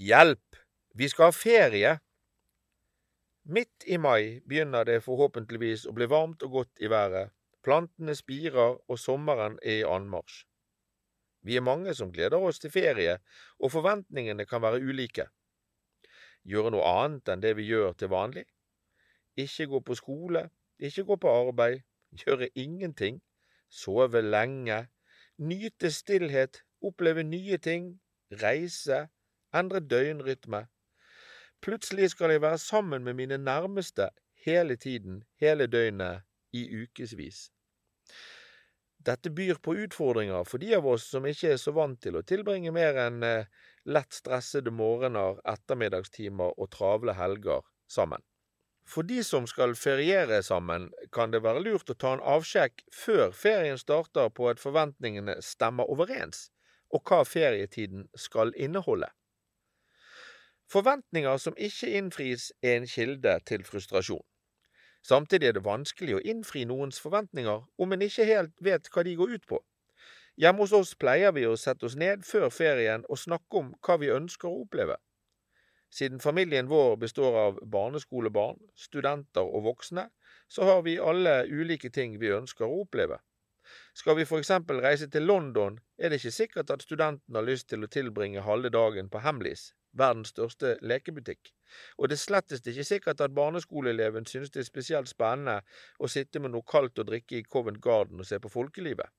Hjelp! 0.00 0.56
Vi 0.94 1.08
skal 1.12 1.28
ha 1.28 1.32
ferie! 1.36 1.90
Midt 3.52 3.84
i 3.84 3.98
mai 4.00 4.40
begynner 4.48 4.86
det 4.88 5.02
forhåpentligvis 5.04 5.82
å 5.90 5.92
bli 5.92 6.06
varmt 6.08 6.40
og 6.46 6.54
godt 6.54 6.80
i 6.80 6.88
været, 6.88 7.34
plantene 7.60 8.14
spirer 8.16 8.78
og 8.78 9.00
sommeren 9.02 9.58
er 9.60 9.82
i 9.82 9.84
anmarsj. 9.84 10.38
Vi 11.44 11.60
er 11.60 11.66
mange 11.68 11.92
som 11.98 12.14
gleder 12.16 12.40
oss 12.40 12.62
til 12.64 12.72
ferie, 12.72 13.18
og 13.60 13.74
forventningene 13.76 14.48
kan 14.48 14.64
være 14.64 14.80
ulike. 14.80 15.28
Gjøre 16.48 16.72
noe 16.72 16.96
annet 17.04 17.28
enn 17.34 17.44
det 17.44 17.52
vi 17.60 17.68
gjør 17.68 17.92
til 18.00 18.14
vanlig? 18.16 18.48
Ikke 19.36 19.68
gå 19.68 19.84
på 19.84 20.00
skole, 20.00 20.46
ikke 20.80 21.04
gå 21.12 21.20
på 21.20 21.38
arbeid, 21.44 21.84
gjøre 22.24 22.48
ingenting, 22.56 23.20
sove 23.68 24.24
lenge, 24.24 24.86
nyte 25.36 25.92
stillhet, 25.92 26.64
oppleve 26.80 27.28
nye 27.36 27.60
ting, 27.60 27.98
reise, 28.40 29.10
endre 29.54 29.80
døgnrytme. 29.80 30.66
Plutselig 31.60 32.10
skal 32.10 32.30
jeg 32.30 32.42
være 32.42 32.58
sammen 32.58 33.04
med 33.04 33.14
mine 33.14 33.38
nærmeste 33.38 34.08
hele 34.44 34.76
tiden, 34.76 35.24
hele 35.40 35.66
døgnet, 35.66 36.22
i 36.52 36.82
ukevis. 36.82 37.50
Dette 39.06 39.30
byr 39.30 39.60
på 39.62 39.74
utfordringer 39.84 40.44
for 40.44 40.60
de 40.60 40.74
av 40.76 40.86
oss 40.86 41.06
som 41.12 41.26
ikke 41.26 41.54
er 41.54 41.60
så 41.62 41.72
vant 41.72 42.00
til 42.02 42.18
å 42.18 42.24
tilbringe 42.26 42.72
mer 42.74 42.98
enn 43.00 43.22
eh, 43.24 43.46
lett 43.88 44.12
stressede 44.12 44.72
morgener, 44.74 45.38
ettermiddagstimer 45.48 46.58
og 46.58 46.68
travle 46.74 47.14
helger 47.16 47.62
sammen. 47.88 48.20
For 48.90 49.06
de 49.06 49.22
som 49.24 49.46
skal 49.46 49.76
feriere 49.78 50.42
sammen, 50.42 50.88
kan 51.14 51.30
det 51.30 51.44
være 51.44 51.62
lurt 51.62 51.92
å 51.92 51.96
ta 51.96 52.16
en 52.16 52.24
avsjekk 52.26 52.82
før 52.92 53.30
ferien 53.36 53.78
starter 53.78 54.32
på 54.34 54.50
at 54.50 54.60
forventningene 54.60 55.38
stemmer 55.44 55.88
overens, 55.88 56.48
og 56.90 57.06
hva 57.06 57.22
ferietiden 57.24 58.08
skal 58.18 58.52
inneholde. 58.58 59.08
Forventninger 60.70 61.36
som 61.36 61.54
ikke 61.58 61.88
innfris, 61.98 62.52
er 62.62 62.76
en 62.76 62.86
kilde 62.86 63.32
til 63.46 63.64
frustrasjon. 63.64 64.22
Samtidig 65.02 65.48
er 65.48 65.56
det 65.56 65.64
vanskelig 65.64 66.14
å 66.14 66.20
innfri 66.22 66.62
noens 66.68 67.00
forventninger 67.02 67.64
om 67.82 67.92
en 67.92 68.04
ikke 68.06 68.26
helt 68.28 68.62
vet 68.62 68.86
hva 68.94 69.02
de 69.02 69.16
går 69.18 69.32
ut 69.34 69.46
på. 69.50 69.58
Hjemme 70.38 70.62
hos 70.62 70.74
oss 70.76 70.92
pleier 70.94 71.34
vi 71.34 71.42
å 71.48 71.56
sette 71.58 71.88
oss 71.88 71.96
ned 71.98 72.22
før 72.28 72.46
ferien 72.54 73.02
og 73.08 73.18
snakke 73.18 73.58
om 73.58 73.72
hva 73.82 73.96
vi 73.98 74.12
ønsker 74.14 74.46
å 74.46 74.60
oppleve. 74.62 75.00
Siden 75.90 76.22
familien 76.22 76.70
vår 76.70 76.94
består 77.02 77.38
av 77.40 77.58
barneskolebarn, 77.66 78.60
studenter 78.78 79.42
og 79.42 79.66
voksne, 79.66 80.06
så 80.46 80.70
har 80.70 80.84
vi 80.86 81.00
alle 81.02 81.48
ulike 81.50 81.90
ting 81.90 82.14
vi 82.22 82.30
ønsker 82.30 82.68
å 82.68 82.84
oppleve. 82.84 83.18
Skal 84.00 84.16
vi 84.16 84.24
for 84.24 84.40
eksempel 84.40 84.78
reise 84.80 85.10
til 85.12 85.26
London, 85.28 85.74
er 85.98 86.08
det 86.08 86.16
ikke 86.20 86.30
sikkert 86.32 86.70
at 86.70 86.82
studenten 86.82 87.36
har 87.36 87.44
lyst 87.44 87.66
til 87.68 87.82
å 87.84 87.88
tilbringe 87.92 88.40
halve 88.46 88.70
dagen 88.72 89.10
på 89.12 89.20
Hamleys, 89.20 89.74
verdens 89.92 90.30
største 90.32 90.70
lekebutikk. 90.80 91.50
Og 91.98 92.08
det 92.08 92.16
er 92.16 92.22
slettest 92.22 92.70
ikke 92.70 92.86
sikkert 92.88 93.20
at 93.20 93.34
barneskoleeleven 93.36 94.24
synes 94.30 94.54
det 94.54 94.62
er 94.62 94.68
spesielt 94.70 95.10
spennende 95.10 95.58
å 95.98 96.08
sitte 96.08 96.40
med 96.40 96.54
noe 96.54 96.64
kaldt 96.64 97.02
å 97.02 97.04
drikke 97.10 97.42
i 97.42 97.44
Covent 97.44 97.82
Garden 97.84 98.24
og 98.24 98.30
se 98.30 98.40
på 98.40 98.48
folkelivet. 98.48 99.12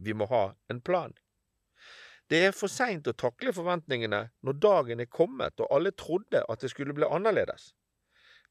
Vi 0.00 0.16
må 0.16 0.30
ha 0.32 0.46
en 0.72 0.80
plan. 0.80 1.12
Det 2.32 2.40
er 2.46 2.56
for 2.56 2.72
seint 2.72 3.12
å 3.12 3.18
takle 3.26 3.52
forventningene 3.52 4.22
når 4.40 4.60
dagen 4.64 5.04
er 5.04 5.12
kommet 5.12 5.60
og 5.60 5.76
alle 5.76 5.92
trodde 5.92 6.40
at 6.48 6.64
det 6.64 6.72
skulle 6.72 6.96
bli 6.96 7.04
annerledes. 7.04 7.74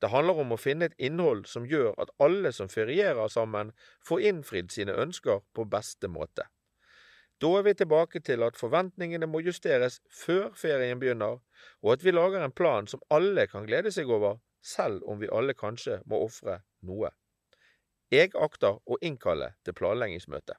Det 0.01 0.09
handler 0.09 0.39
om 0.41 0.55
å 0.55 0.57
finne 0.57 0.87
et 0.89 0.97
innhold 0.97 1.45
som 1.49 1.67
gjør 1.69 1.93
at 2.01 2.09
alle 2.25 2.51
som 2.55 2.69
ferierer 2.73 3.29
sammen, 3.29 3.69
får 4.01 4.23
innfridd 4.31 4.73
sine 4.73 4.95
ønsker 4.97 5.43
på 5.53 5.67
beste 5.69 6.09
måte. 6.09 6.47
Da 7.41 7.49
er 7.57 7.65
vi 7.65 7.73
tilbake 7.73 8.21
til 8.25 8.43
at 8.45 8.57
forventningene 8.57 9.29
må 9.29 9.41
justeres 9.45 9.99
før 10.13 10.51
ferien 10.57 10.99
begynner, 11.01 11.39
og 11.81 11.93
at 11.93 12.05
vi 12.05 12.13
lager 12.13 12.41
en 12.41 12.53
plan 12.53 12.89
som 12.89 13.01
alle 13.09 13.47
kan 13.49 13.65
glede 13.69 13.93
seg 13.93 14.09
over, 14.09 14.37
selv 14.61 15.05
om 15.09 15.21
vi 15.21 15.29
alle 15.33 15.53
kanskje 15.57 16.01
må 16.05 16.21
ofre 16.25 16.59
noe. 16.85 17.09
Jeg 18.13 18.33
akter 18.35 18.81
å 18.85 18.97
innkalle 19.01 19.53
til 19.65 19.77
planleggingsmøte. 19.77 20.57